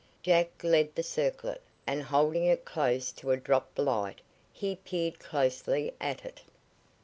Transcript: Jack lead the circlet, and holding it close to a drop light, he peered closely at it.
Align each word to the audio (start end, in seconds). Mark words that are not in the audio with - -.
Jack 0.23 0.63
lead 0.63 0.95
the 0.95 1.03
circlet, 1.03 1.61
and 1.85 2.01
holding 2.01 2.43
it 2.45 2.65
close 2.65 3.11
to 3.11 3.29
a 3.29 3.37
drop 3.37 3.69
light, 3.77 4.19
he 4.51 4.77
peered 4.77 5.19
closely 5.19 5.93
at 6.01 6.25
it. 6.25 6.41